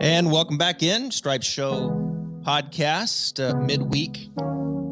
[0.00, 1.90] And welcome back in Stripe Show
[2.46, 4.30] podcast, uh, midweek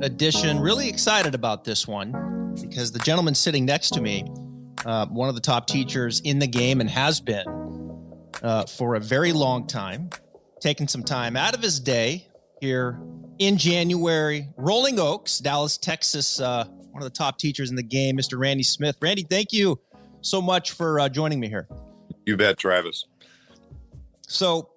[0.02, 0.60] edition.
[0.60, 4.24] Really excited about this one because the gentleman sitting next to me,
[4.84, 7.46] uh, one of the top teachers in the game and has been
[8.42, 10.10] uh, for a very long time,
[10.60, 12.28] taking some time out of his day
[12.60, 13.00] here
[13.38, 14.48] in January.
[14.56, 18.38] Rolling Oaks, Dallas, Texas, uh, one of the top teachers in the game, Mr.
[18.38, 18.96] Randy Smith.
[19.00, 19.80] Randy, thank you
[20.20, 21.68] so much for uh, joining me here.
[22.26, 23.06] You bet, Travis.
[24.28, 24.68] So,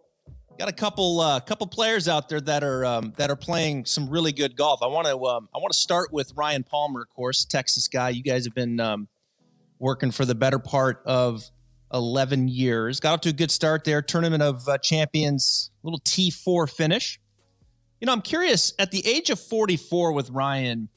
[0.64, 4.10] got a couple uh, couple players out there that are um, that are playing some
[4.10, 4.82] really good golf.
[4.82, 8.10] I want to um, I want to start with Ryan Palmer, of course, Texas guy.
[8.10, 9.10] You guys have been um,
[9.78, 11.44] working for the better part of
[11.94, 13.02] eleven years.
[13.02, 14.02] Got off to a good start there.
[14.02, 17.20] Tournament of uh, Champions, little T four finish.
[18.00, 20.90] You know, I'm curious at the age of 44 with Ryan,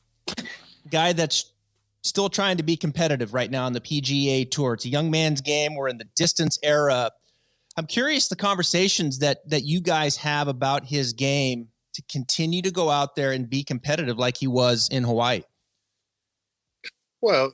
[0.91, 1.52] guy that's
[2.02, 4.74] still trying to be competitive right now on the PGA Tour.
[4.74, 5.77] It's a young man's game.
[5.77, 7.12] We're in the distance era.
[7.77, 12.71] I'm curious the conversations that that you guys have about his game to continue to
[12.71, 15.43] go out there and be competitive like he was in Hawaii.
[17.23, 17.52] Well,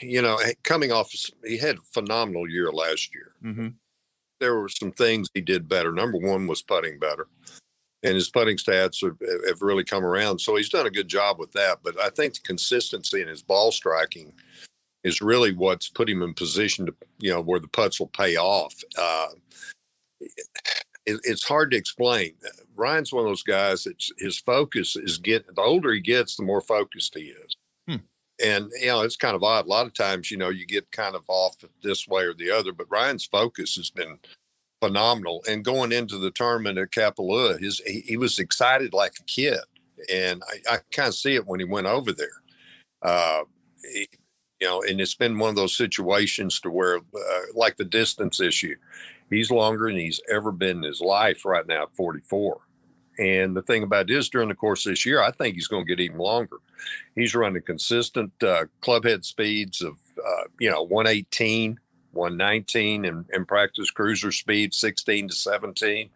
[0.00, 1.12] you know, coming off,
[1.44, 3.34] he had a phenomenal year last year.
[3.44, 3.68] Mm-hmm.
[4.40, 5.92] There were some things he did better.
[5.92, 7.26] Number one was putting better
[8.04, 9.16] and his putting stats have,
[9.48, 10.38] have, really come around.
[10.38, 11.78] So he's done a good job with that.
[11.82, 14.32] But I think the consistency in his ball striking
[15.04, 18.36] is really what's put him in position to, you know, where the putts will pay
[18.36, 18.74] off.
[18.98, 19.28] Uh,
[20.20, 22.34] it, it's hard to explain.
[22.74, 26.42] Ryan's one of those guys that his focus is get the older he gets, the
[26.42, 27.56] more focused he is.
[27.86, 27.96] Hmm.
[28.44, 29.66] And you know, it's kind of odd.
[29.66, 32.50] A lot of times, you know, you get kind of off this way or the
[32.50, 34.18] other, but Ryan's focus has been
[34.82, 35.44] phenomenal.
[35.48, 39.60] And going into the tournament at Kapalua, his he, he was excited like a kid,
[40.10, 42.42] and I, I kind of see it when he went over there.
[43.02, 43.42] Uh,
[43.92, 44.08] he,
[44.60, 48.40] you know, and it's been one of those situations to where, uh, like the distance
[48.40, 48.76] issue,
[49.30, 52.60] he's longer than he's ever been in his life right now at 44.
[53.18, 55.68] And the thing about it is, during the course of this year, I think he's
[55.68, 56.56] going to get even longer.
[57.14, 61.78] He's running consistent uh, club head speeds of, uh, you know, 118,
[62.14, 66.10] 119 and, and practice cruiser speed 16 to 17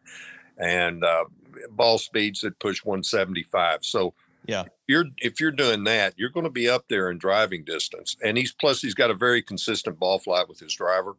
[0.59, 1.25] and uh,
[1.70, 4.15] ball speeds that push 175 so
[4.48, 7.62] yeah if you're if you're doing that you're going to be up there in driving
[7.64, 11.16] distance and he's plus he's got a very consistent ball flight with his driver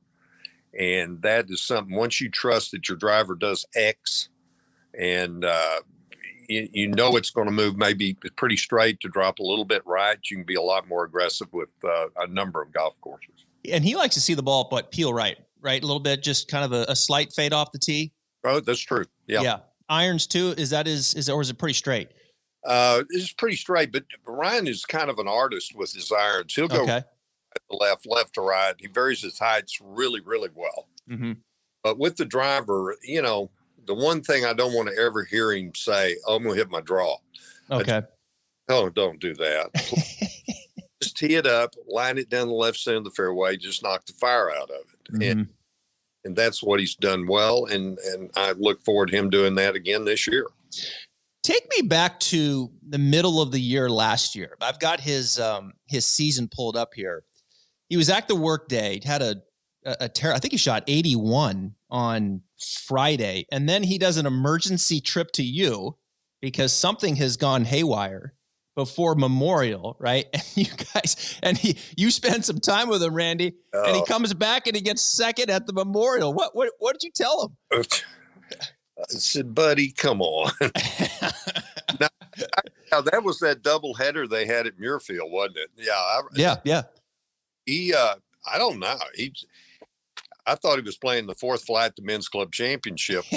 [0.78, 4.30] and that is something once you trust that your driver does x
[5.00, 5.80] and uh,
[6.50, 9.82] you, you, know it's going to move maybe pretty straight to drop a little bit
[9.86, 13.46] right you can be a lot more aggressive with uh, a number of golf courses
[13.66, 16.48] and he likes to see the ball, but peel right, right, a little bit, just
[16.48, 18.12] kind of a, a slight fade off the tee.
[18.44, 19.06] Oh, that's true.
[19.28, 19.58] Yeah, yeah.
[19.90, 20.54] Irons too.
[20.58, 22.10] Is that is is or is it pretty straight?
[22.66, 26.54] Uh, it's pretty straight, but Ryan is kind of an artist with his irons.
[26.54, 27.04] He'll go okay.
[27.70, 28.76] left, left to right.
[28.78, 30.88] He varies his heights really, really well.
[31.10, 31.34] Mm-hmm.
[31.84, 33.50] But with the driver, you know,
[33.88, 36.60] the one thing I don't want to ever hear him say, oh, "I'm going to
[36.60, 37.16] hit my draw."
[37.72, 38.02] Okay.
[38.68, 39.70] oh, don't do that.
[41.02, 44.06] just tee it up, line it down the left side of the fairway, just knock
[44.06, 45.14] the fire out of it.
[45.14, 45.22] Mm-hmm.
[45.22, 45.48] And
[46.26, 47.66] and that's what he's done well.
[47.66, 50.48] And and I look forward to him doing that again this year.
[51.44, 54.58] Take me back to the middle of the year last year.
[54.62, 57.24] I've got his um his season pulled up here.
[57.88, 59.38] He was at the Workday, had a
[59.86, 62.42] a, a ter- I think he shot 81 on
[62.86, 65.98] Friday, and then he does an emergency trip to you
[66.42, 68.34] because something has gone haywire
[68.76, 70.26] before Memorial, right?
[70.34, 73.86] And you guys, and he, you spend some time with him, Randy, oh.
[73.86, 74.06] and he oh.
[74.06, 76.34] comes back and he gets second at the Memorial.
[76.34, 77.82] What, what, what did you tell him?
[79.00, 80.52] I said, buddy, come on.
[82.00, 82.10] now,
[82.92, 85.70] now, that was that double header they had at Muirfield, wasn't it?
[85.78, 85.94] Yeah.
[85.94, 86.56] I, yeah.
[86.64, 86.82] Yeah.
[87.66, 88.16] He, uh,
[88.52, 88.98] I don't know.
[89.16, 89.34] He,
[90.46, 93.24] I thought he was playing the fourth flight, the men's club championship.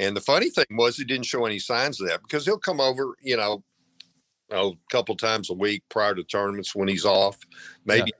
[0.00, 2.80] And the funny thing was, he didn't show any signs of that because he'll come
[2.80, 3.62] over, you know,
[4.48, 7.36] you know a couple times a week prior to tournaments when he's off,
[7.84, 8.10] maybe.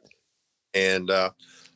[0.75, 0.83] Yeah.
[0.83, 1.31] And uh,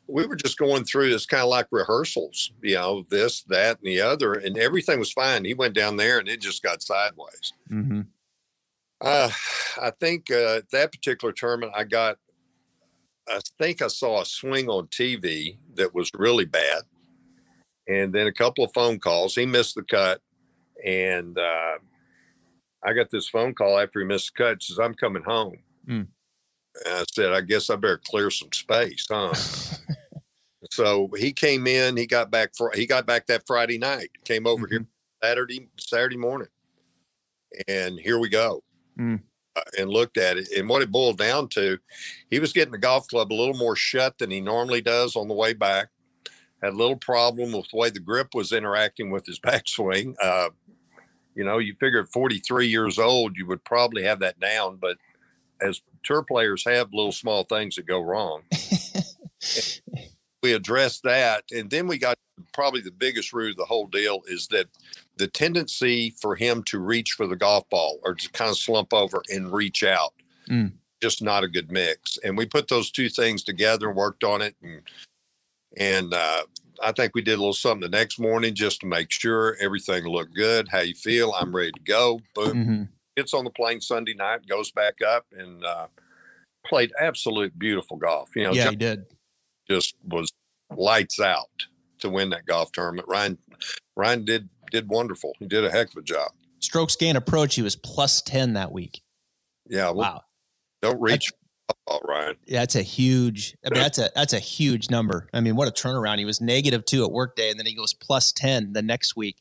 [0.07, 3.87] we were just going through this kind of like rehearsals, you know, this, that, and
[3.87, 5.45] the other, and everything was fine.
[5.45, 7.53] He went down there and it just got sideways.
[7.71, 8.03] Mm-hmm.
[9.01, 9.31] Uh,
[9.81, 12.19] I think uh, that particular tournament, I got,
[13.29, 16.83] I think I saw a swing on TV that was really bad
[17.87, 19.35] and then a couple of phone calls.
[19.35, 20.21] He missed the cut,
[20.85, 21.79] and uh,
[22.83, 24.63] I got this phone call after he missed the cut.
[24.63, 25.59] Says I'm coming home.
[25.89, 26.07] Mm.
[26.85, 29.35] And I said, I guess I better clear some space, huh?
[30.71, 31.97] so he came in.
[31.97, 32.51] He got back.
[32.57, 34.11] For, he got back that Friday night.
[34.25, 34.73] Came over mm-hmm.
[34.73, 34.87] here
[35.23, 36.49] Saturday Saturday morning,
[37.69, 38.63] and here we go.
[38.99, 39.21] Mm.
[39.57, 41.79] Uh, and looked at it, and what it boiled down to,
[42.29, 45.29] he was getting the golf club a little more shut than he normally does on
[45.29, 45.91] the way back
[46.65, 50.15] had a little problem with the way the grip was interacting with his backswing.
[50.21, 50.49] Uh,
[51.35, 54.97] you know, you figure at 43 years old, you would probably have that down, but
[55.61, 58.43] as tour players have little small things that go wrong.
[60.43, 61.45] we addressed that.
[61.51, 62.17] And then we got
[62.53, 64.67] probably the biggest root of the whole deal is that
[65.17, 68.93] the tendency for him to reach for the golf ball or to kind of slump
[68.93, 70.13] over and reach out.
[70.49, 70.73] Mm.
[71.03, 72.19] Just not a good mix.
[72.25, 74.55] And we put those two things together and worked on it.
[74.63, 74.83] And,
[75.77, 76.43] and uh,
[76.83, 80.05] I think we did a little something the next morning just to make sure everything
[80.05, 80.69] looked good.
[80.69, 81.33] How you feel?
[81.33, 82.21] I'm ready to go.
[82.35, 82.55] Boom.
[82.55, 82.83] Mm-hmm.
[83.17, 85.87] Gets on the plane Sunday night, goes back up and uh,
[86.67, 88.31] played absolute beautiful golf.
[88.35, 89.05] You know, yeah, John he did.
[89.69, 90.33] Just was
[90.77, 91.67] lights out
[92.01, 93.09] to win that golf tournament.
[93.09, 93.39] Ryan
[93.97, 95.33] Ryan did did wonderful.
[95.39, 96.33] He did a heck of a job.
[96.59, 99.03] Strokes gain approach, he was plus 10 that week.
[99.69, 99.91] Yeah.
[99.91, 100.23] Well, wow.
[100.83, 101.31] Don't reach
[101.87, 102.37] all right.
[102.47, 103.57] Yeah, that's a huge.
[103.65, 105.29] I mean, that's a that's a huge number.
[105.33, 106.19] I mean, what a turnaround!
[106.19, 109.37] He was negative two at Workday, and then he goes plus ten the next week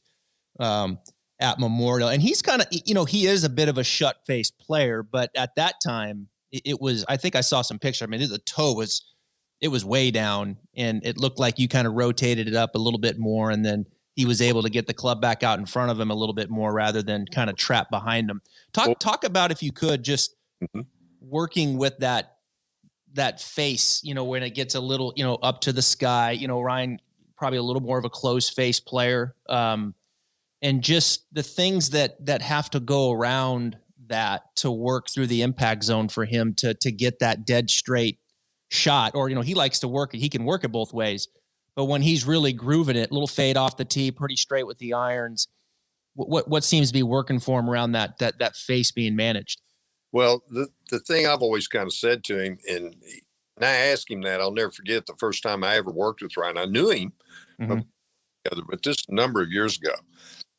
[0.59, 0.99] um,
[1.43, 2.09] at Memorial.
[2.09, 5.03] And he's kind of, you know, he is a bit of a shut face player,
[5.03, 7.03] but at that time, it, was.
[7.09, 8.05] I think I saw some picture.
[8.05, 9.03] I mean, the toe was,
[9.59, 12.77] it was way down, and it looked like you kind of rotated it up a
[12.77, 13.85] little bit more, and then
[14.15, 16.35] he was able to get the club back out in front of him a little
[16.35, 18.41] bit more rather than kind of trap behind him.
[18.71, 20.81] Talk talk about if you could just mm-hmm.
[21.19, 22.37] working with that
[23.13, 26.31] that face, you know, when it gets a little, you know, up to the sky.
[26.31, 26.99] You know, Ryan
[27.37, 29.93] probably a little more of a close face player, um,
[30.63, 33.77] and just the things that that have to go around
[34.07, 38.17] that to work through the impact zone for him to to get that dead straight
[38.69, 39.13] shot.
[39.13, 40.19] Or you know, he likes to work it.
[40.19, 41.27] He can work it both ways
[41.75, 44.77] but when he's really grooving it, a little fade off the tee, pretty straight with
[44.77, 45.47] the irons.
[46.15, 49.15] What what, what seems to be working for him around that that that face being
[49.15, 49.61] managed?
[50.11, 52.95] Well, the the thing I've always kind of said to him, and,
[53.57, 56.37] and I asked him that I'll never forget the first time I ever worked with
[56.37, 56.57] Ryan.
[56.59, 57.13] I knew him,
[57.59, 57.79] mm-hmm.
[58.69, 59.95] but this number of years ago,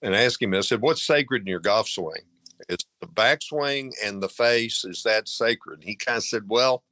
[0.05, 0.55] and asked him.
[0.55, 2.23] I said, "What's sacred in your golf swing?"
[2.69, 4.85] It's the backswing and the face.
[4.85, 5.81] Is that sacred?
[5.81, 6.85] And he kind of said, "Well."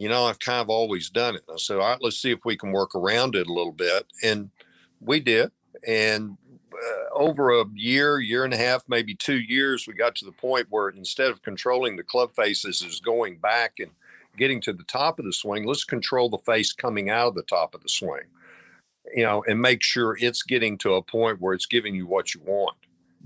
[0.00, 1.42] you know, I've kind of always done it.
[1.46, 4.06] I said, all right, let's see if we can work around it a little bit.
[4.22, 4.48] And
[4.98, 5.50] we did.
[5.86, 6.38] And
[6.72, 10.32] uh, over a year, year and a half, maybe two years, we got to the
[10.32, 13.90] point where instead of controlling the club faces is going back and
[14.38, 17.42] getting to the top of the swing, let's control the face coming out of the
[17.42, 18.22] top of the swing,
[19.14, 22.34] you know, and make sure it's getting to a point where it's giving you what
[22.34, 22.76] you want.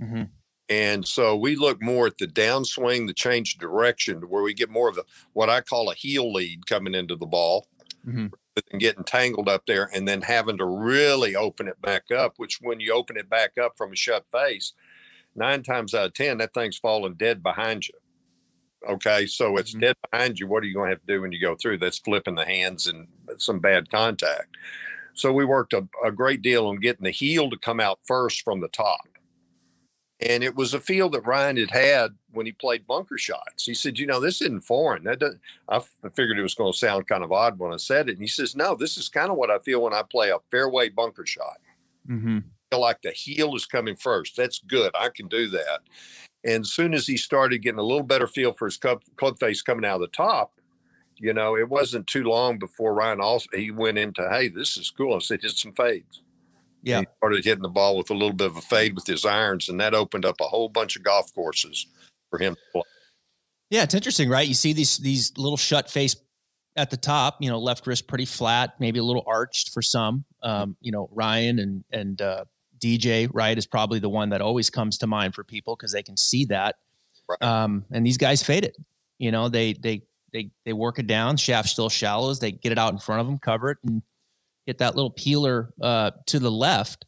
[0.00, 0.22] Mm-hmm.
[0.68, 4.70] And so we look more at the downswing, the change direction, to where we get
[4.70, 5.04] more of the
[5.34, 7.68] what I call a heel lead coming into the ball,
[8.06, 8.28] mm-hmm.
[8.72, 12.34] and getting tangled up there, and then having to really open it back up.
[12.38, 14.72] Which, when you open it back up from a shut face,
[15.36, 17.94] nine times out of ten, that thing's falling dead behind you.
[18.88, 19.80] Okay, so it's mm-hmm.
[19.80, 20.46] dead behind you.
[20.46, 21.78] What are you going to have to do when you go through?
[21.78, 23.06] That's flipping the hands and
[23.36, 24.56] some bad contact.
[25.14, 28.42] So we worked a, a great deal on getting the heel to come out first
[28.42, 29.06] from the top
[30.20, 33.64] and it was a feel that Ryan had had when he played bunker shots.
[33.64, 35.04] He said, "You know, this isn't foreign.
[35.04, 35.80] That doesn't." I
[36.14, 38.12] figured it was going to sound kind of odd when I said it.
[38.12, 40.38] And he says, "No, this is kind of what I feel when I play a
[40.50, 41.58] fairway bunker shot.
[42.08, 42.38] Mm-hmm.
[42.38, 44.36] I feel like the heel is coming first.
[44.36, 44.92] That's good.
[44.94, 45.80] I can do that."
[46.44, 49.38] And as soon as he started getting a little better feel for his club, club
[49.38, 50.52] face coming out of the top,
[51.16, 54.90] you know, it wasn't too long before Ryan also he went into, "Hey, this is
[54.90, 56.22] cool." I said, "Hit some fades."
[56.82, 57.00] Yeah.
[57.00, 59.68] He started hitting the ball with a little bit of a fade with his irons,
[59.68, 61.86] and that opened up a whole bunch of golf courses
[62.30, 62.82] for him to play.
[63.70, 64.46] Yeah, it's interesting, right?
[64.46, 66.16] You see these these little shut face
[66.76, 70.24] at the top, you know, left wrist pretty flat, maybe a little arched for some.
[70.42, 72.44] Um, you know, Ryan and and uh,
[72.78, 76.02] DJ, right, is probably the one that always comes to mind for people because they
[76.02, 76.76] can see that.
[77.28, 77.42] Right.
[77.42, 78.76] Um, and these guys fade it.
[79.18, 80.02] You know, they they
[80.34, 81.38] they they work it down.
[81.38, 82.40] Shaft still shallows.
[82.40, 84.02] They get it out in front of them, cover it, and
[84.66, 87.06] hit that little peeler uh, to the left.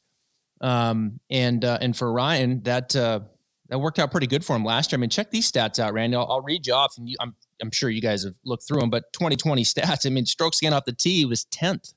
[0.63, 3.21] Um, and uh, and for Ryan, that uh,
[3.69, 4.99] that worked out pretty good for him last year.
[4.99, 6.17] I mean, check these stats out, Randy.
[6.17, 8.81] I'll, I'll read you off, and you, I'm I'm sure you guys have looked through
[8.81, 8.91] them.
[8.91, 10.07] But 2020 stats.
[10.07, 11.93] I mean, strokes gained off the tee was 10th.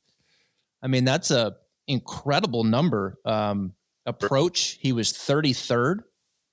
[0.82, 1.56] I mean, that's a
[1.88, 3.20] incredible number.
[3.24, 3.74] Um,
[4.06, 6.00] approach, he was 33rd,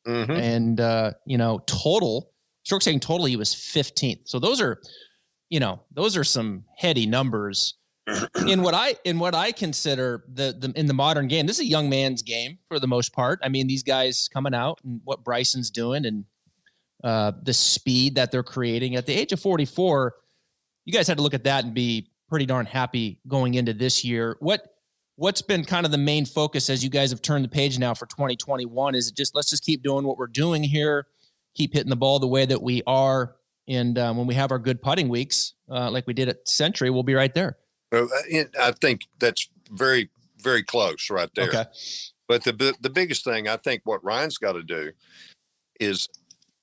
[0.06, 0.32] mm-hmm.
[0.32, 2.30] and uh, you know, total
[2.66, 4.22] strokes gained total, he was 15th.
[4.24, 4.80] So those are,
[5.50, 7.74] you know, those are some heady numbers
[8.48, 11.64] in what I in what I consider the, the in the modern game, this is
[11.64, 13.38] a young man's game for the most part.
[13.42, 16.24] I mean, these guys coming out and what Bryson's doing and
[17.04, 20.14] uh, the speed that they're creating at the age of 44,
[20.86, 24.04] you guys had to look at that and be pretty darn happy going into this
[24.04, 24.36] year.
[24.40, 24.66] What
[25.14, 27.94] what's been kind of the main focus as you guys have turned the page now
[27.94, 28.96] for 2021?
[28.96, 31.06] Is it just let's just keep doing what we're doing here,
[31.56, 33.36] keep hitting the ball the way that we are,
[33.68, 36.90] and um, when we have our good putting weeks, uh, like we did at Sentry,
[36.90, 37.56] we'll be right there.
[38.60, 41.48] I think that's very very close right there.
[41.48, 41.64] Okay.
[42.28, 44.92] But the the biggest thing I think what Ryan's got to do
[45.80, 46.08] is,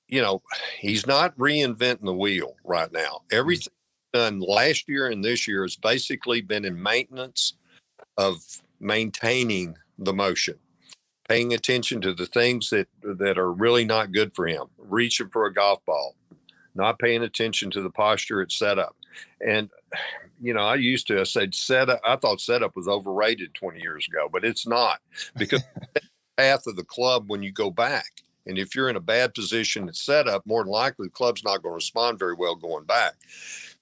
[0.08, 0.42] you know,
[0.78, 3.22] he's not reinventing the wheel right now.
[3.30, 3.72] Everything
[4.12, 7.54] done last year and this year has basically been in maintenance
[8.16, 8.38] of
[8.80, 10.54] maintaining the motion,
[11.28, 15.46] paying attention to the things that that are really not good for him, reaching for
[15.46, 16.14] a golf ball,
[16.74, 18.96] not paying attention to the posture it's set up.
[19.44, 19.70] And
[20.40, 22.00] you know, I used to I said setup.
[22.04, 25.00] I thought setup was overrated 20 years ago, but it's not
[25.36, 25.62] because
[26.36, 28.10] path of the club when you go back.
[28.46, 31.62] And if you're in a bad position at setup, more than likely the club's not
[31.62, 33.14] going to respond very well going back.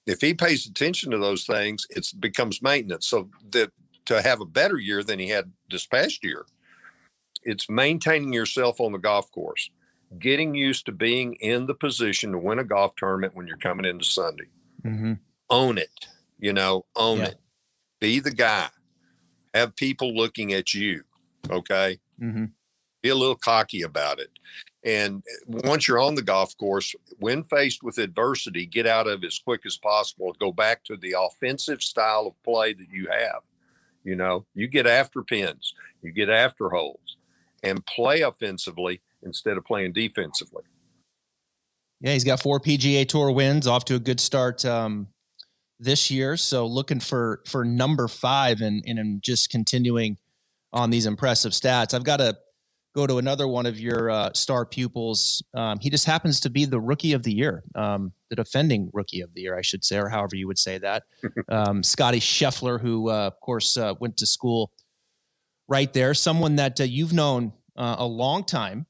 [0.05, 3.07] If he pays attention to those things, it becomes maintenance.
[3.07, 3.71] So that
[4.05, 6.45] to have a better year than he had this past year,
[7.43, 9.69] it's maintaining yourself on the golf course,
[10.19, 13.85] getting used to being in the position to win a golf tournament when you're coming
[13.85, 14.47] into Sunday.
[14.85, 15.13] Mm-hmm.
[15.49, 16.07] Own it
[16.43, 17.27] you know, own yeah.
[17.27, 17.35] it.
[18.01, 18.67] Be the guy.
[19.53, 21.03] Have people looking at you.
[21.49, 21.99] Okay.
[22.21, 22.45] Mm-hmm.
[23.01, 24.29] Be a little cocky about it.
[24.83, 29.27] And once you're on the golf course, when faced with adversity, get out of it
[29.27, 30.35] as quick as possible.
[30.37, 33.39] Go back to the offensive style of play that you have.
[34.03, 37.15] You know, you get after pins, you get after holes,
[37.63, 40.63] and play offensively instead of playing defensively.
[42.01, 45.07] Yeah, he's got four PGA Tour wins, off to a good start um,
[45.79, 46.35] this year.
[46.35, 50.17] So looking for for number five and and just continuing
[50.73, 51.93] on these impressive stats.
[51.93, 52.35] I've got to
[52.95, 55.43] go to another one of your uh, star pupils.
[55.53, 59.21] Um, he just happens to be the rookie of the year, um, the defending rookie
[59.21, 61.03] of the year, I should say, or however you would say that.
[61.49, 64.71] Um, Scottie Scheffler, who uh, of course uh, went to school
[65.67, 68.85] right there, someone that uh, you've known uh, a long time.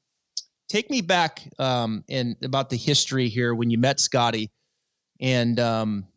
[0.69, 2.03] Take me back um,
[2.41, 4.51] about the history here when you met Scottie,
[5.19, 6.07] and um,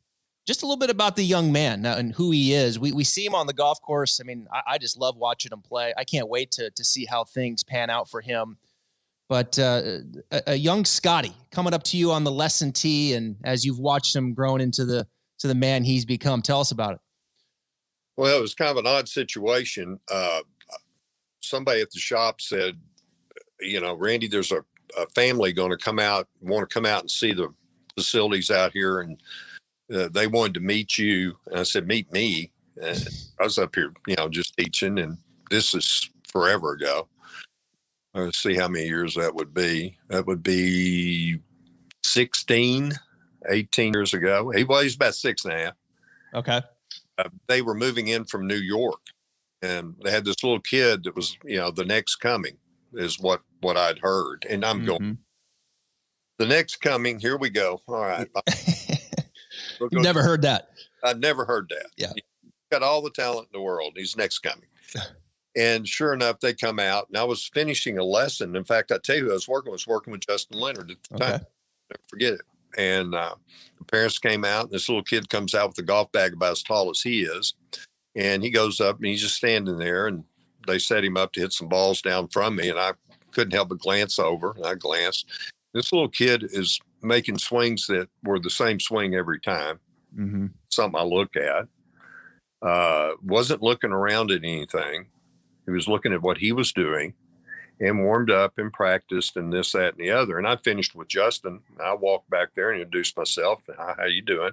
[0.47, 2.79] just a little bit about the young man and who he is.
[2.79, 4.21] We, we see him on the golf course.
[4.21, 5.93] I mean, I, I, just love watching him play.
[5.97, 8.57] I can't wait to, to see how things pan out for him.
[9.29, 9.99] But uh,
[10.31, 13.81] a, a, young Scottie coming up to you on the lesson tee, and as you've
[13.81, 15.07] watched him growing into the
[15.41, 17.01] to the man he's become, tell us about it.
[18.17, 20.01] Well, it was kind of an odd situation.
[20.11, 20.41] Uh,
[21.41, 22.79] somebody at the shop said,
[23.61, 24.65] "You know, Randy, there's a,
[24.99, 27.53] a family going to come out, want to come out and see the
[27.97, 29.21] facilities out here, and
[29.93, 31.37] uh, they wanted to meet you.
[31.47, 32.53] And I said, meet me.
[32.81, 33.09] And
[33.41, 34.99] I was up here, you know, just teaching.
[34.99, 35.17] And
[35.51, 37.09] this is forever ago.
[38.15, 39.99] Let's see how many years that would be.
[40.09, 41.39] That would be
[42.03, 42.93] 16,
[43.49, 44.51] 18 years ago.
[44.51, 45.75] He was about six and a half.
[46.35, 46.63] Okay.
[47.19, 49.01] Uh, they were moving in from New York
[49.63, 52.57] and they had this little kid that was, you know, the next coming
[52.93, 54.47] is what, what I'd heard.
[54.49, 54.87] And I'm mm-hmm.
[54.87, 55.19] going,
[56.39, 57.81] the next coming, here we go.
[57.89, 58.29] All right.
[59.81, 60.69] You've never heard that.
[61.03, 61.87] I've never heard that.
[61.97, 62.13] Yeah.
[62.15, 63.95] He's got all the talent in the world.
[63.97, 64.69] He's next coming.
[65.57, 68.57] and sure enough, they come out, and I was finishing a lesson.
[68.57, 70.97] In fact, I tell you, I was working I was working with Justin Leonard at
[71.09, 71.25] the okay.
[71.25, 71.47] time.
[71.91, 72.43] Never forget it.
[72.77, 73.35] And uh,
[73.79, 76.53] the parents came out, and this little kid comes out with a golf bag about
[76.53, 77.55] as tall as he is,
[78.15, 80.25] and he goes up, and he's just standing there, and
[80.67, 82.93] they set him up to hit some balls down from me, and I
[83.33, 85.27] couldn't help but glance over, and I glanced.
[85.75, 89.79] This little kid is making swings that were the same swing every time.
[90.19, 90.47] Mm-hmm.
[90.71, 91.69] Something I look at.
[92.63, 95.07] Uh, wasn't looking around at anything.
[95.67, 97.15] He was looking at what he was doing
[97.81, 100.39] and warmed up and practiced and this, that, and the other.
[100.39, 101.61] And I finished with Justin.
[101.83, 103.63] I walked back there and introduced myself.
[103.77, 104.53] How you doing?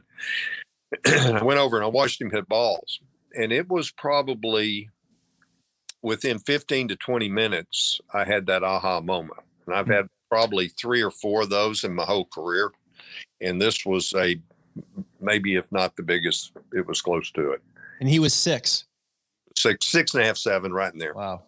[1.05, 2.99] I went over and I watched him hit balls.
[3.35, 4.89] And it was probably
[6.01, 9.39] within 15 to 20 minutes, I had that aha moment.
[9.65, 9.93] And I've hmm.
[9.93, 12.71] had probably three or four of those in my whole career.
[13.41, 14.39] And this was a
[15.21, 17.61] maybe if not the biggest, it was close to it.
[17.99, 18.85] And he was six.
[19.55, 21.13] Six, six and a half, seven, right in there.
[21.13, 21.43] Wow.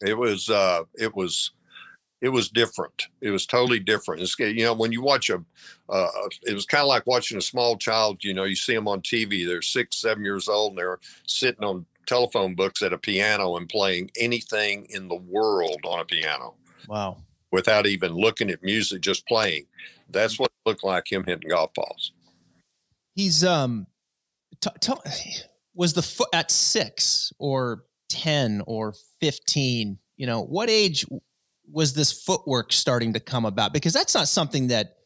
[0.00, 1.52] It was uh it was
[2.20, 3.08] it was different.
[3.20, 4.22] It was totally different.
[4.22, 5.44] It's, you know, when you watch a,
[5.90, 6.08] uh,
[6.44, 8.24] it was kind of like watching a small child.
[8.24, 9.46] You know, you see them on TV.
[9.46, 13.68] They're six, seven years old, and they're sitting on telephone books at a piano and
[13.68, 16.54] playing anything in the world on a piano.
[16.88, 17.18] Wow
[17.54, 19.64] without even looking at music, just playing.
[20.10, 22.10] That's what it looked like him hitting golf balls.
[23.14, 23.86] He's um,
[24.60, 24.92] t- t-
[25.74, 29.98] was the foot at six or ten or fifteen?
[30.16, 31.04] You know, what age
[31.70, 33.72] was this footwork starting to come about?
[33.72, 34.96] Because that's not something that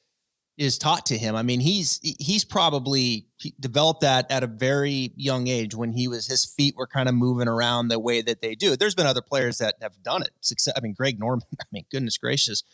[0.59, 1.37] is taught to him.
[1.37, 3.28] I mean, he's he's probably
[3.61, 7.14] developed that at a very young age when he was his feet were kind of
[7.14, 8.76] moving around the way that they do.
[8.76, 10.31] There's been other players that have done it.
[10.40, 11.47] Success, I mean, Greg Norman.
[11.61, 12.64] I mean, goodness gracious,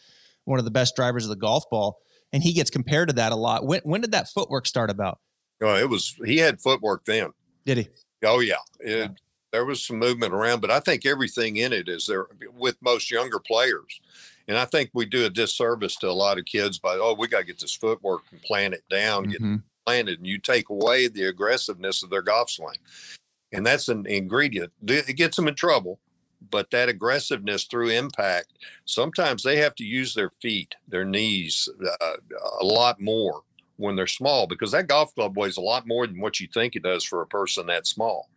[0.45, 2.01] one of the best drivers of the golf ball,
[2.33, 3.67] and he gets compared to that a lot.
[3.67, 5.21] When when did that footwork start about?
[5.61, 7.33] Oh, it was he had footwork then.
[7.67, 7.89] Did he?
[8.25, 8.57] Oh yeah.
[8.81, 9.11] It,
[9.55, 12.27] there was some movement around, but I think everything in it is there
[12.59, 14.01] with most younger players.
[14.49, 17.29] And I think we do a disservice to a lot of kids by, oh, we
[17.29, 19.53] got to get this footwork and plan it down, mm-hmm.
[19.53, 22.79] get planted, and you take away the aggressiveness of their golf swing.
[23.53, 24.73] And that's an ingredient.
[24.85, 26.01] It gets them in trouble,
[26.51, 28.55] but that aggressiveness through impact,
[28.87, 31.69] sometimes they have to use their feet, their knees
[32.01, 32.17] uh,
[32.61, 33.43] a lot more
[33.77, 36.75] when they're small because that golf club weighs a lot more than what you think
[36.75, 38.29] it does for a person that small.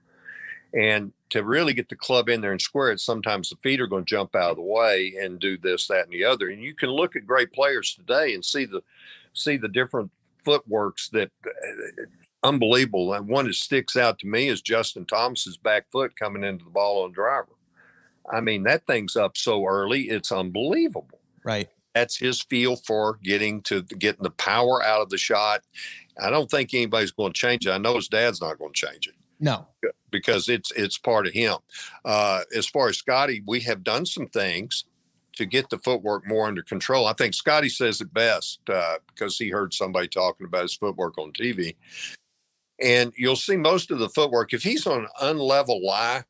[0.78, 3.88] And to really get the club in there and square it, sometimes the feet are
[3.88, 6.50] going to jump out of the way and do this, that, and the other.
[6.50, 8.82] And you can look at great players today and see the
[9.34, 10.12] see the different
[10.46, 12.04] footworks that uh,
[12.44, 13.14] unbelievable.
[13.14, 16.72] And one that sticks out to me is Justin Thomas's back foot coming into the
[16.72, 17.50] ball on driver.
[18.32, 21.20] I mean, that thing's up so early, it's unbelievable.
[21.44, 21.70] Right.
[21.96, 25.62] That's his feel for getting to getting the power out of the shot.
[26.22, 27.72] I don't think anybody's going to change it.
[27.72, 29.16] I know his dad's not going to change it.
[29.40, 29.68] No,
[30.12, 31.58] because it's it's part of him.
[32.04, 34.86] Uh, as far as Scottie, we have done some things
[35.38, 37.06] to get the footwork more under control.
[37.06, 41.18] I think Scottie says it best uh, because he heard somebody talking about his footwork
[41.18, 41.76] on TV.
[42.82, 46.24] And you'll see most of the footwork, if he's on an unlevel lie,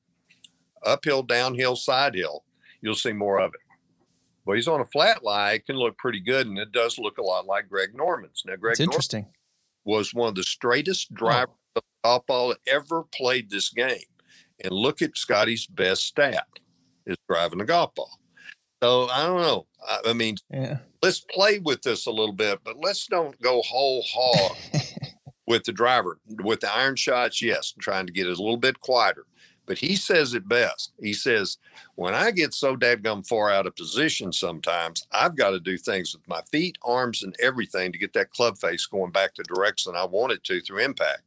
[0.85, 2.43] uphill, downhill, side hill,
[2.81, 3.61] you'll see more of it.
[4.45, 7.17] But he's on a flat lie, it can look pretty good, and it does look
[7.17, 8.43] a lot like Greg Norman's.
[8.45, 9.23] Now, Greg it's interesting.
[9.23, 9.33] Norman
[9.83, 11.66] was one of the straightest drivers oh.
[12.07, 13.99] Of golf ball ever played this game.
[14.63, 16.47] And look at Scottie's best stat
[17.05, 18.17] is driving the golf ball.
[18.81, 19.67] So I don't know.
[19.85, 20.77] I, I mean, yeah.
[21.03, 24.55] let's play with this a little bit, but let's don't go whole hog
[25.47, 26.17] with the driver.
[26.43, 29.25] With the iron shots, yes, I'm trying to get it a little bit quieter.
[29.65, 30.93] But he says it best.
[31.01, 31.57] He says,
[31.95, 36.15] when I get so dadgum far out of position sometimes, I've got to do things
[36.15, 39.93] with my feet, arms, and everything to get that club face going back the direction
[39.93, 41.23] I want it to through impact.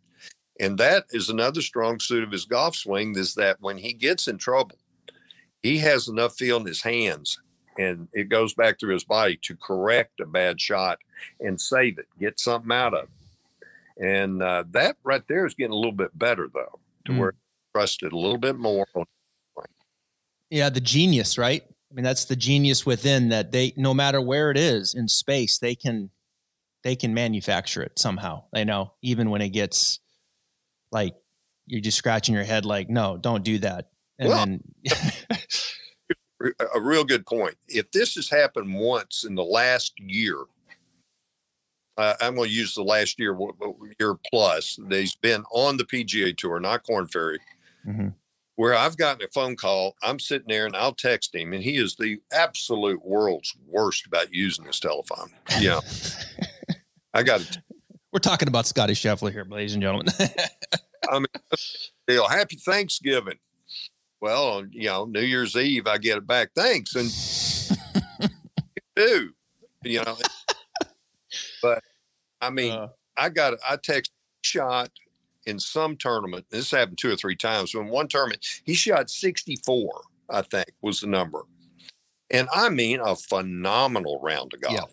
[0.61, 4.29] And that is another strong suit of his golf swing is that when he gets
[4.29, 4.76] in trouble,
[5.62, 7.40] he has enough feel in his hands
[7.79, 10.99] and it goes back through his body to correct a bad shot
[11.40, 14.07] and save it, get something out of it.
[14.07, 17.18] And uh, that right there is getting a little bit better though, to mm.
[17.18, 17.35] where
[17.75, 18.87] trusted a little bit more.
[20.51, 21.62] Yeah, the genius, right?
[21.62, 25.59] I mean, that's the genius within that they, no matter where it is in space,
[25.59, 26.11] they can,
[26.83, 28.44] they can manufacture it somehow.
[28.55, 30.01] I know, even when it gets
[30.92, 31.14] like
[31.66, 33.90] you're just scratching your head, like, no, don't do that.
[34.18, 34.62] And well, then
[36.74, 37.57] a real good point.
[37.68, 40.44] If this has happened once in the last year,
[41.96, 43.37] uh, I'm going to use the last year,
[43.98, 44.79] year plus.
[44.88, 47.38] He's been on the PGA Tour, not Korn Ferry,
[47.87, 48.09] mm-hmm.
[48.57, 49.96] where I've gotten a phone call.
[50.03, 54.33] I'm sitting there and I'll text him, and he is the absolute world's worst about
[54.33, 55.31] using his telephone.
[55.59, 55.81] Yeah,
[57.14, 57.59] I got it.
[58.12, 60.12] We're talking about Scottie Scheffler here, ladies and gentlemen.
[61.09, 61.27] I mean,
[62.09, 62.29] deal.
[62.29, 63.38] Happy Thanksgiving.
[64.20, 66.51] Well, you know, New Year's Eve, I get it back.
[66.55, 66.94] Thanks.
[66.96, 68.31] And
[68.96, 69.31] do,
[69.85, 70.16] you know,
[71.62, 71.85] but
[72.40, 74.11] I mean, uh, I got, I text
[74.42, 74.90] shot
[75.46, 76.46] in some tournament.
[76.51, 77.73] This happened two or three times.
[77.73, 81.42] So in one tournament, he shot 64, I think was the number.
[82.31, 84.75] And I mean, a phenomenal round of golf.
[84.75, 84.85] Yeah.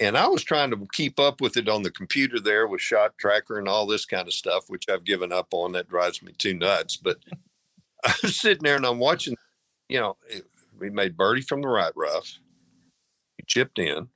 [0.00, 3.16] And I was trying to keep up with it on the computer there with shot
[3.16, 5.72] tracker and all this kind of stuff, which I've given up on.
[5.72, 6.96] That drives me too nuts.
[6.96, 7.18] But
[8.04, 9.36] I was sitting there and I'm watching,
[9.88, 10.40] you know, eh,
[10.78, 12.38] we made birdie from the right rough.
[13.38, 14.08] He chipped in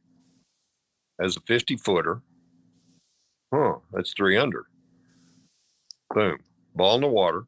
[1.18, 2.20] as a 50 footer.
[3.52, 4.66] Huh, that's three under.
[6.14, 6.38] Boom.
[6.74, 7.44] Ball in the water,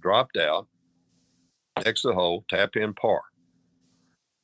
[0.00, 0.66] dropped out,
[1.84, 3.20] next the hole, tap in par.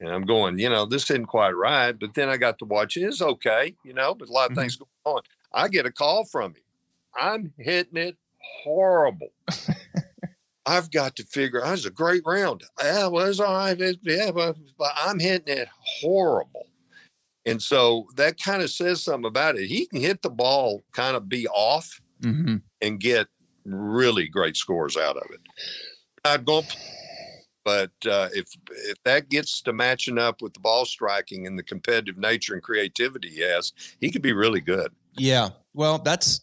[0.01, 1.93] And I'm going, you know, this isn't quite right.
[1.93, 3.03] But then I got to watch it.
[3.03, 4.61] It's okay, you know, but a lot of mm-hmm.
[4.61, 5.23] things going on.
[5.53, 6.63] I get a call from him.
[7.15, 8.17] I'm hitting it
[8.63, 9.33] horrible.
[10.67, 11.61] I've got to figure.
[11.61, 12.63] That was a great round.
[12.81, 13.79] Yeah, it was all right.
[14.03, 16.67] yeah, but, but I'm hitting it horrible.
[17.47, 19.67] And so that kind of says something about it.
[19.67, 22.57] He can hit the ball, kind of be off, mm-hmm.
[22.81, 23.29] and get
[23.65, 25.41] really great scores out of it.
[26.25, 26.63] I'd go,
[27.71, 31.63] but uh, if if that gets to matching up with the ball striking and the
[31.63, 34.91] competitive nature and creativity he has, he could be really good.
[35.17, 35.51] Yeah.
[35.73, 36.41] Well, that's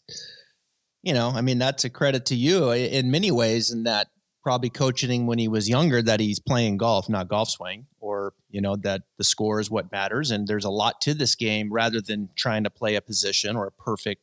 [1.04, 4.08] you know, I mean, that's a credit to you in many ways, in that
[4.42, 8.62] probably coaching when he was younger that he's playing golf, not golf swing, or you
[8.62, 10.32] know that the score is what matters.
[10.32, 13.68] And there's a lot to this game rather than trying to play a position or
[13.68, 14.22] a perfect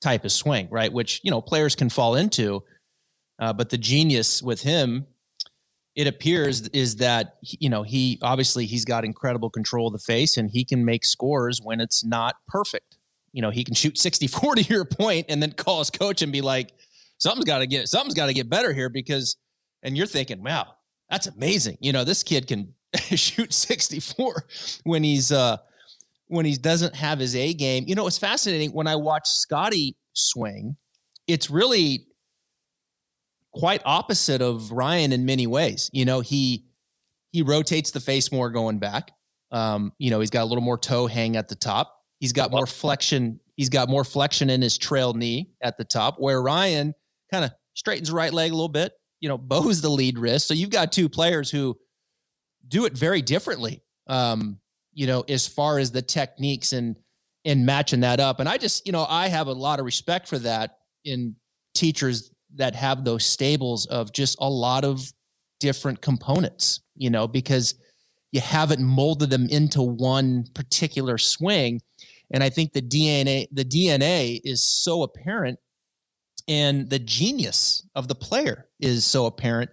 [0.00, 0.92] type of swing, right?
[0.92, 2.62] Which you know players can fall into.
[3.40, 5.06] Uh, but the genius with him,
[5.96, 10.36] it appears, is that you know he obviously he's got incredible control of the face
[10.36, 12.96] and he can make scores when it's not perfect
[13.36, 16.32] you know, he can shoot 64 to your point and then call his coach and
[16.32, 16.72] be like,
[17.18, 19.36] something's got to get, something's got to get better here because
[19.82, 20.74] and you're thinking, wow,
[21.10, 21.76] that's amazing.
[21.80, 22.72] You know, this kid can
[23.14, 24.46] shoot 64
[24.84, 25.58] when he's uh
[26.28, 27.84] when he doesn't have his A game.
[27.86, 30.76] You know, it's fascinating when I watch Scottie swing,
[31.28, 32.06] it's really
[33.56, 35.90] quite opposite of Ryan in many ways.
[35.92, 36.66] You know, he
[37.32, 39.12] he rotates the face more going back.
[39.50, 41.94] Um, you know, he's got a little more toe hang at the top.
[42.20, 43.40] He's got more flexion.
[43.56, 46.94] He's got more flexion in his trail knee at the top, where Ryan
[47.32, 50.48] kind of straightens right leg a little bit, you know, bows the lead wrist.
[50.48, 51.76] So you've got two players who
[52.68, 53.82] do it very differently.
[54.06, 54.60] Um,
[54.92, 56.96] you know, as far as the techniques and
[57.44, 58.40] and matching that up.
[58.40, 61.36] And I just, you know, I have a lot of respect for that in
[61.74, 65.12] teachers that have those stables of just a lot of
[65.60, 67.74] different components, you know, because
[68.32, 71.80] you haven't molded them into one particular swing.
[72.30, 75.58] And I think the DNA, the DNA is so apparent
[76.48, 79.70] and the genius of the player is so apparent.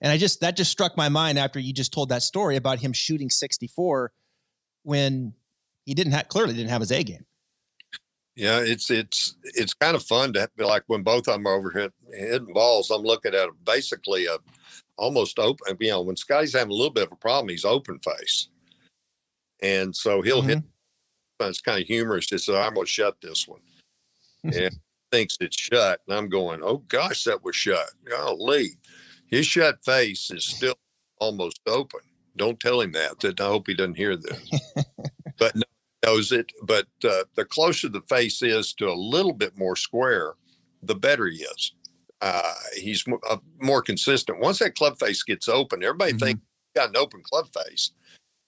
[0.00, 2.78] And I just that just struck my mind after you just told that story about
[2.78, 4.12] him shooting 64
[4.82, 5.34] when
[5.84, 7.24] he didn't have clearly didn't have his A game.
[8.40, 11.56] Yeah, it's it's it's kind of fun to be like when both of them are
[11.56, 12.90] over hit, hitting balls.
[12.90, 14.38] I'm looking at basically a
[14.96, 15.76] almost open.
[15.78, 18.48] You know, when Scottie's having a little bit of a problem, he's open face,
[19.62, 20.48] and so he'll mm-hmm.
[20.48, 20.62] hit.
[21.40, 22.28] It's kind of humorous.
[22.28, 23.60] Just so I'm going to shut this one,
[24.44, 24.74] and
[25.12, 28.70] thinks it's shut, and I'm going, "Oh gosh, that was shut." Golly,
[29.26, 30.78] his shut face is still
[31.18, 32.00] almost open.
[32.38, 33.20] Don't tell him that.
[33.20, 34.50] That I hope he doesn't hear this.
[35.38, 35.62] but no,
[36.10, 36.52] knows it.
[36.62, 40.34] But uh, the closer the face is to a little bit more square,
[40.82, 41.72] the better he is.
[42.20, 44.40] Uh, he's uh, more consistent.
[44.40, 46.26] Once that club face gets open, everybody mm-hmm.
[46.26, 47.92] thinks you got an open club face.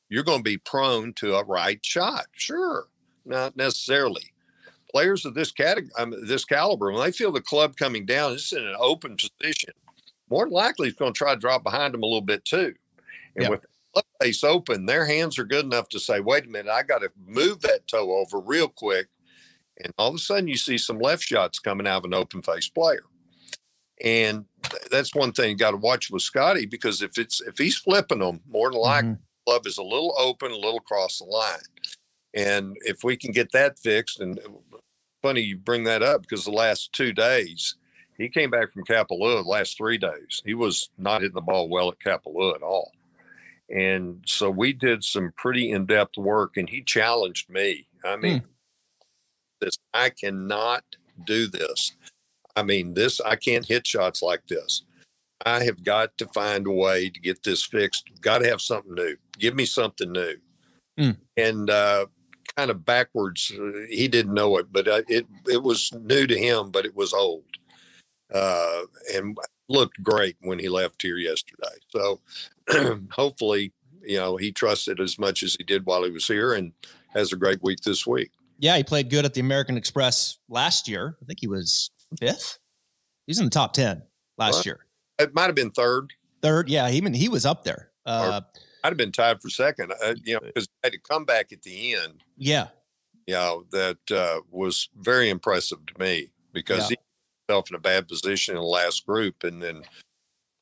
[0.09, 2.27] You're going to be prone to a right shot.
[2.33, 2.89] Sure,
[3.25, 4.25] not necessarily.
[4.91, 8.53] Players of this category, um, this caliber, when they feel the club coming down, it's
[8.53, 9.73] in an open position.
[10.29, 12.75] More likely, he's going to try to drop behind them a little bit too.
[13.37, 13.51] And yep.
[13.51, 13.67] with
[14.23, 17.11] face open, their hands are good enough to say, wait a minute, I got to
[17.27, 19.09] move that toe over real quick.
[19.83, 22.43] And all of a sudden, you see some left shots coming out of an open
[22.43, 23.03] face player.
[24.03, 24.45] And
[24.91, 28.19] that's one thing you got to watch with Scottie because if it's if he's flipping
[28.19, 29.23] them, more than likely, mm-hmm.
[29.47, 31.59] glove is a little open, a little across the line.
[32.35, 34.41] And if we can get that fixed, and
[35.23, 37.77] funny you bring that up because the last two days,
[38.19, 40.43] he came back from Kapalua the last three days.
[40.45, 42.93] He was not hitting the ball well at Kapalua at all.
[43.73, 47.89] And so we did some pretty in depth work, and he challenged me.
[48.05, 48.45] I mean, mm.
[49.61, 50.85] this I cannot
[51.25, 51.93] do this.
[52.55, 54.83] I mean, this I can't hit shots like this.
[55.47, 58.11] I have got to find a way to get this fixed.
[58.21, 59.17] Got to have something new.
[59.39, 60.37] Give me something new.
[61.01, 61.17] Mm.
[61.39, 62.07] And uh,
[62.57, 66.39] kind of backwards, uh, he didn't know it, but uh, it it was new to
[66.39, 67.45] him, but it was old.
[68.33, 68.83] Uh,
[69.15, 69.37] and
[69.69, 71.75] looked great when he left here yesterday.
[71.89, 72.21] So
[73.11, 76.73] hopefully, you know, he trusted as much as he did while he was here and
[77.09, 78.31] has a great week this week.
[78.59, 81.17] Yeah, he played good at the American Express last year.
[81.21, 82.59] I think he was fifth.
[83.27, 84.03] He's in the top 10
[84.39, 84.87] last well, year.
[85.19, 86.13] It might have been third.
[86.43, 86.89] Third, yeah.
[86.91, 87.91] Even he was up there.
[88.07, 88.41] Uh,
[88.83, 91.53] I'd have been tied for second, uh, you know, because he had to come back
[91.53, 92.23] at the end.
[92.37, 92.69] Yeah.
[93.27, 96.97] You know, that uh, was very impressive to me because yeah.
[96.97, 96.97] he
[97.49, 99.83] himself in a bad position in the last group and then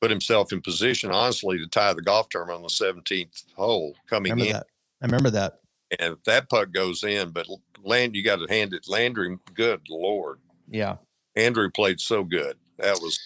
[0.01, 4.37] put himself in position, honestly, to tie the golf tournament on the 17th hole coming
[4.39, 4.51] in.
[4.53, 4.67] That.
[5.01, 5.59] I remember that.
[5.99, 7.47] And if that putt goes in, but
[7.83, 8.87] land, you got to hand it.
[8.87, 10.39] Landry, good Lord.
[10.67, 10.95] Yeah.
[11.35, 12.57] Andrew played so good.
[12.79, 13.19] That was.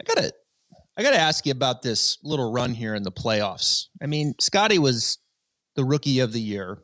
[0.00, 0.32] I got to,
[0.96, 3.86] I got to ask you about this little run here in the playoffs.
[4.00, 5.18] I mean, Scotty was
[5.74, 6.78] the rookie of the year,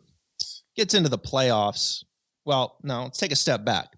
[0.77, 2.03] gets into the playoffs.
[2.44, 3.97] Well, no, let's take a step back.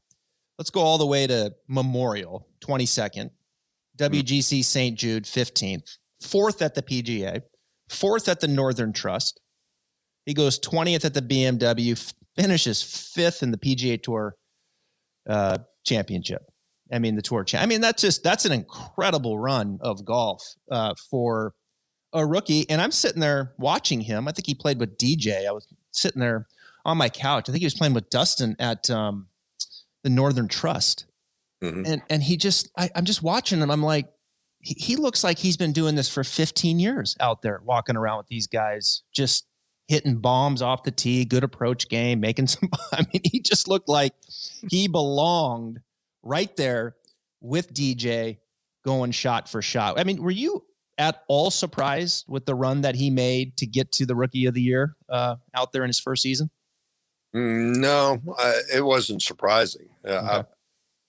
[0.58, 3.30] Let's go all the way to Memorial, 22nd.
[3.96, 4.98] WGC St.
[4.98, 5.98] Jude, 15th.
[6.20, 7.42] Fourth at the PGA.
[7.88, 9.40] Fourth at the Northern Trust.
[10.24, 14.34] He goes 20th at the BMW, finishes fifth in the PGA Tour
[15.28, 16.42] uh, Championship.
[16.92, 17.44] I mean, the Tour.
[17.44, 21.54] Cha- I mean, that's just that's an incredible run of golf uh, for
[22.12, 22.68] a rookie.
[22.70, 24.28] And I'm sitting there watching him.
[24.28, 25.46] I think he played with DJ.
[25.46, 26.46] I was sitting there
[26.84, 27.48] on my couch.
[27.48, 29.28] I think he was playing with Dustin at um,
[30.04, 31.06] the Northern Trust.
[31.62, 31.82] Mm-hmm.
[31.86, 33.70] And and he just I, I'm just watching him.
[33.70, 34.08] I'm like,
[34.60, 38.18] he, he looks like he's been doing this for 15 years out there, walking around
[38.18, 39.46] with these guys, just
[39.88, 42.68] hitting bombs off the tee, good approach game, making some.
[42.92, 44.12] I mean, he just looked like
[44.70, 45.80] he belonged
[46.22, 46.96] right there
[47.40, 48.38] with DJ
[48.84, 49.98] going shot for shot.
[49.98, 50.64] I mean, were you
[50.98, 54.54] at all surprised with the run that he made to get to the rookie of
[54.54, 56.50] the year uh, out there in his first season?
[57.34, 59.88] Mm, no, I, it wasn't surprising.
[60.06, 60.48] Uh, okay.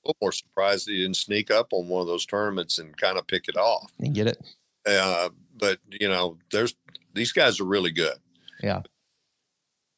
[0.07, 3.27] Little more surprised he didn't sneak up on one of those tournaments and kind of
[3.27, 4.41] pick it off and get it.
[4.87, 6.75] Uh, but you know, there's
[7.13, 8.15] these guys are really good.
[8.63, 8.83] Yeah.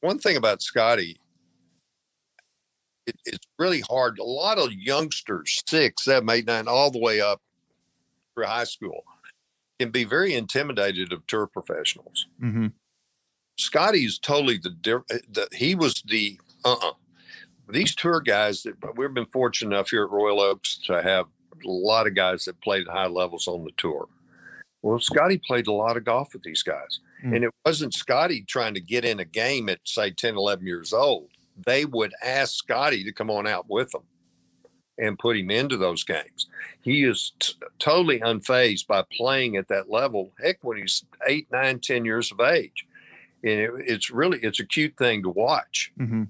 [0.01, 1.19] One thing about Scottie,
[3.05, 4.17] it, it's really hard.
[4.17, 7.39] A lot of youngsters, six, seven, eight, nine, all the way up
[8.33, 9.03] through high school,
[9.79, 12.25] can be very intimidated of tour professionals.
[12.41, 12.67] Mm-hmm.
[13.59, 14.75] Scottie is totally the,
[15.29, 16.93] the he was the uh uh
[17.71, 21.67] these tour guys that we've been fortunate enough here at Royal Oaks to have a
[21.67, 24.07] lot of guys that played at high levels on the tour.
[24.81, 26.99] Well, Scottie played a lot of golf with these guys.
[27.23, 27.35] Mm.
[27.35, 30.93] And it wasn't Scottie trying to get in a game at, say, 10, 11 years
[30.93, 31.29] old.
[31.65, 34.03] They would ask Scottie to come on out with them
[34.97, 36.47] and put him into those games.
[36.81, 40.31] He is t- totally unfazed by playing at that level.
[40.41, 42.85] Heck, when he's eight, nine, ten years of age,
[43.43, 45.91] and it, it's really it's a cute thing to watch.
[45.99, 46.23] Mm-hmm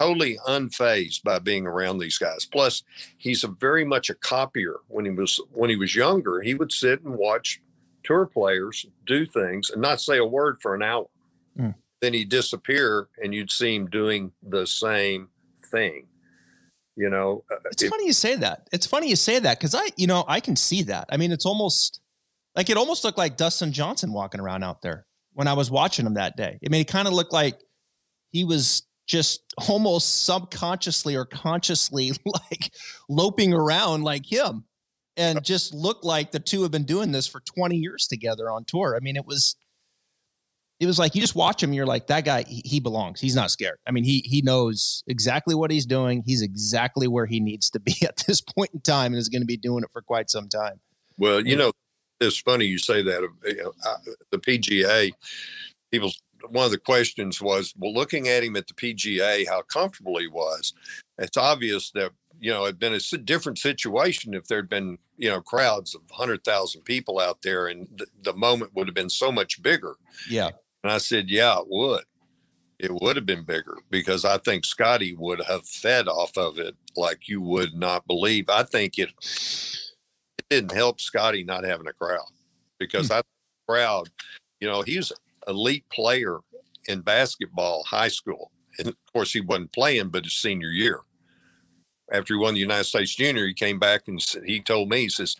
[0.00, 2.44] totally unfazed by being around these guys.
[2.44, 2.82] Plus,
[3.16, 4.76] he's a very much a copier.
[4.88, 7.60] When he was when he was younger, he would sit and watch
[8.04, 11.06] tour players do things and not say a word for an hour.
[11.58, 11.74] Mm.
[12.00, 15.28] Then he'd disappear, and you'd see him doing the same
[15.70, 16.06] thing.
[16.96, 18.68] You know, uh, it's it, funny you say that.
[18.72, 21.06] It's funny you say that because I, you know, I can see that.
[21.10, 22.00] I mean, it's almost
[22.56, 26.06] like it almost looked like Dustin Johnson walking around out there when I was watching
[26.06, 26.58] him that day.
[26.64, 27.60] I mean, it kind of looked like
[28.32, 32.72] he was just almost subconsciously or consciously like
[33.08, 34.64] loping around like him
[35.16, 38.64] and just look like the two have been doing this for 20 years together on
[38.64, 38.94] tour.
[38.96, 39.56] I mean, it was
[40.78, 43.20] it was like you just watch him, you're like, that guy, he, belongs.
[43.20, 43.78] He's not scared.
[43.84, 46.22] I mean, he he knows exactly what he's doing.
[46.24, 49.42] He's exactly where he needs to be at this point in time and is going
[49.42, 50.80] to be doing it for quite some time.
[51.16, 51.72] Well, you know,
[52.20, 53.28] it's funny you say that.
[53.84, 53.94] I,
[54.30, 55.10] the PGA,
[55.90, 56.12] people
[56.50, 60.26] one of the questions was, well, looking at him at the PGA, how comfortable he
[60.26, 60.72] was.
[61.18, 65.40] It's obvious that you know it'd been a different situation if there'd been you know
[65.40, 69.32] crowds of hundred thousand people out there, and th- the moment would have been so
[69.32, 69.96] much bigger.
[70.28, 70.50] Yeah,
[70.82, 72.04] and I said, yeah, it would.
[72.78, 76.76] It would have been bigger because I think Scottie would have fed off of it
[76.96, 78.48] like you would not believe.
[78.48, 79.10] I think it
[80.38, 82.30] it didn't help Scottie not having a crowd
[82.78, 83.22] because mm.
[83.68, 84.08] crowd,
[84.60, 85.12] you know, he's
[85.48, 86.38] elite player
[86.86, 88.50] in basketball, high school.
[88.78, 91.00] And of course, he wasn't playing, but his senior year.
[92.12, 95.08] After he won the United States Junior, he came back and he told me, he
[95.08, 95.36] says,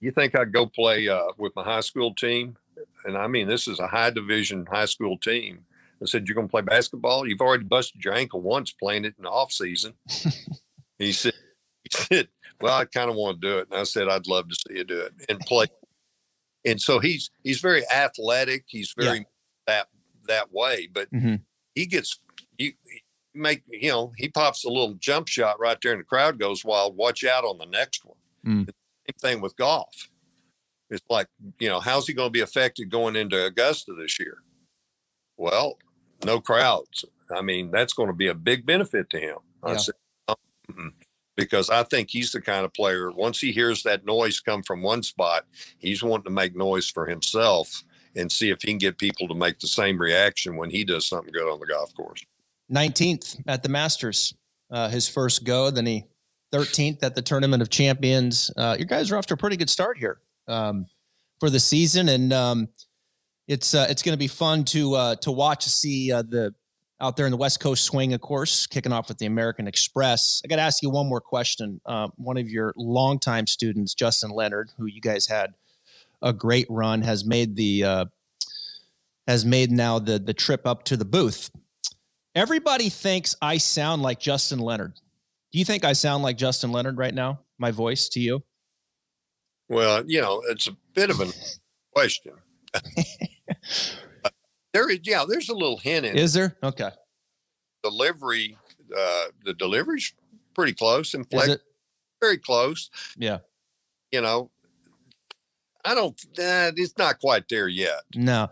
[0.00, 2.56] "You think I'd go play uh, with my high school team?"
[3.04, 5.64] And I mean, this is a high division high school team.
[6.02, 7.26] I said, "You're going to play basketball?
[7.26, 9.94] You've already busted your ankle once playing it in the off season."
[10.98, 11.34] he said,
[11.84, 12.28] "He said,
[12.60, 14.78] well, I kind of want to do it." And I said, "I'd love to see
[14.78, 15.68] you do it and play
[16.64, 18.64] and so he's he's very athletic.
[18.66, 19.24] He's very yeah.
[19.66, 19.88] that
[20.26, 21.36] that way, but mm-hmm.
[21.74, 22.20] he gets
[22.58, 22.72] you
[23.34, 26.64] make you know he pops a little jump shot right there, and the crowd goes
[26.64, 26.96] wild.
[26.96, 28.16] Watch out on the next one.
[28.46, 28.66] Mm.
[28.66, 30.08] Same thing with golf.
[30.90, 34.38] It's like you know how's he going to be affected going into Augusta this year?
[35.36, 35.78] Well,
[36.24, 37.04] no crowds.
[37.34, 39.38] I mean that's going to be a big benefit to him.
[39.64, 39.70] Yeah.
[39.70, 39.94] I said,
[41.38, 44.82] because I think he's the kind of player, once he hears that noise come from
[44.82, 45.44] one spot,
[45.78, 47.84] he's wanting to make noise for himself
[48.16, 51.06] and see if he can get people to make the same reaction when he does
[51.06, 52.24] something good on the golf course.
[52.72, 54.34] 19th at the Masters,
[54.72, 55.70] uh, his first go.
[55.70, 56.04] Then he
[56.52, 58.50] 13th at the Tournament of Champions.
[58.56, 60.86] Uh, you guys are off to a pretty good start here um,
[61.38, 62.68] for the season, and um,
[63.46, 66.52] it's uh, it's going to be fun to uh, to watch see uh, the
[67.00, 70.42] out there in the West Coast swing, of course, kicking off with the American Express.
[70.44, 71.80] I got to ask you one more question.
[71.86, 75.54] Uh, one of your longtime students, Justin Leonard, who you guys had
[76.22, 78.04] a great run, has made the uh,
[79.26, 81.50] has made now the the trip up to the booth.
[82.34, 84.94] Everybody thinks I sound like Justin Leonard.
[85.52, 87.40] Do you think I sound like Justin Leonard right now?
[87.58, 88.42] My voice to you?
[89.68, 91.26] Well, you know, it's a bit of a
[91.92, 92.34] question.
[94.72, 96.16] There is, yeah, there's a little hint in.
[96.16, 96.56] Is there?
[96.62, 96.90] Okay.
[97.82, 98.56] Delivery,
[98.96, 100.12] uh, the delivery's
[100.54, 101.14] pretty close.
[101.14, 101.62] and fact,
[102.20, 102.90] very close.
[103.16, 103.38] Yeah.
[104.12, 104.50] You know,
[105.84, 106.20] I don't.
[106.38, 108.02] Uh, it's not quite there yet.
[108.14, 108.48] No,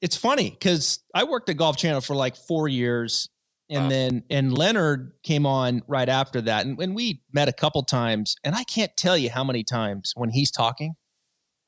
[0.00, 3.28] it's funny because I worked at Golf Channel for like four years,
[3.68, 7.52] and uh, then and Leonard came on right after that, and when we met a
[7.52, 10.94] couple times, and I can't tell you how many times when he's talking,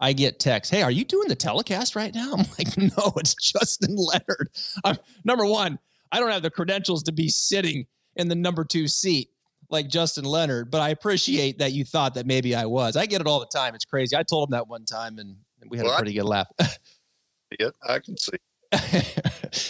[0.01, 3.35] I get text, "Hey, are you doing the telecast right now?" I'm like, "No, it's
[3.35, 4.51] Justin Leonard."
[4.85, 5.79] I'm, number one,
[6.13, 7.87] I don't have the credentials to be sitting
[8.17, 9.31] in the number two seat
[9.71, 12.97] like Justin Leonard, but I appreciate that you thought that maybe I was.
[12.97, 13.75] I get it all the time.
[13.75, 14.17] It's crazy.
[14.17, 15.37] I told him that one time, and
[15.69, 16.49] we had well, a pretty good laugh.
[17.59, 18.37] yeah, I can see.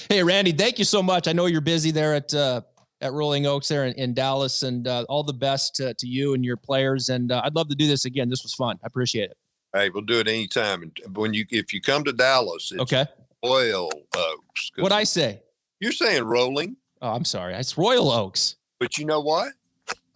[0.09, 1.29] hey, Randy, thank you so much.
[1.29, 2.63] I know you're busy there at uh,
[3.01, 6.35] at Rolling Oaks there in, in Dallas, and uh, all the best to, to, you
[6.35, 7.09] and your players.
[7.09, 8.29] And uh, I'd love to do this again.
[8.29, 8.79] This was fun.
[8.83, 9.37] I appreciate it.
[9.73, 10.83] Hey, we'll do it anytime.
[10.83, 13.07] And when you if you come to Dallas, okay,
[13.45, 14.71] Royal Oaks.
[14.77, 15.43] What I say?
[15.81, 16.77] You're saying Rolling.
[17.01, 17.55] Oh, I'm sorry.
[17.55, 18.57] It's Royal Oaks.
[18.79, 19.53] But you know what?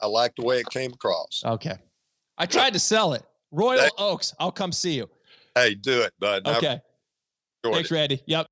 [0.00, 1.42] I like the way it came across.
[1.44, 1.76] Okay.
[2.36, 3.22] I tried to sell it.
[3.52, 4.34] Royal hey, Oaks.
[4.38, 5.08] I'll come see you.
[5.54, 6.46] Hey, do it, bud.
[6.46, 6.80] Okay.
[7.62, 7.94] Thanks, it.
[7.94, 8.22] Randy.
[8.26, 8.46] Yep.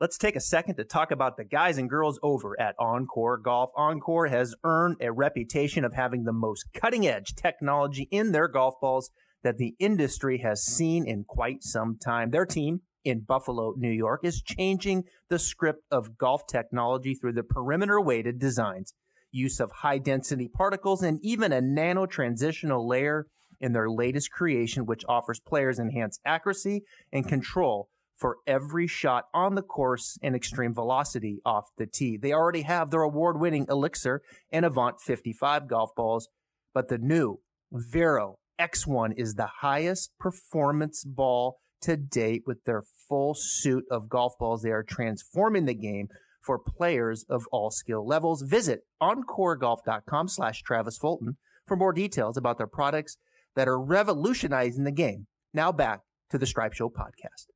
[0.00, 3.70] Let's take a second to talk about the guys and girls over at OnCore Golf.
[3.76, 8.80] OnCore has earned a reputation of having the most cutting edge technology in their golf
[8.80, 9.10] balls
[9.42, 12.30] that the industry has seen in quite some time.
[12.30, 17.42] Their team in Buffalo, New York is changing the script of golf technology through the
[17.42, 18.94] perimeter weighted designs,
[19.30, 23.26] use of high density particles, and even a nano transitional layer
[23.60, 29.54] in their latest creation, which offers players enhanced accuracy and control for every shot on
[29.54, 32.18] the course and extreme velocity off the tee.
[32.18, 34.20] They already have their award winning Elixir
[34.52, 36.28] and Avant 55 golf balls,
[36.74, 37.40] but the new
[37.72, 44.34] Vero X1 is the highest performance ball to date with their full suit of golf
[44.38, 44.62] balls.
[44.62, 46.08] They are transforming the game
[46.42, 48.42] for players of all skill levels.
[48.42, 53.16] Visit oncoregolf.com slash Travis Fulton for more details about their products
[53.56, 55.26] that are revolutionizing the game.
[55.54, 57.49] Now back to the Stripe Show podcast.